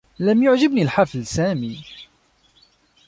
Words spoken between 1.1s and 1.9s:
سامي.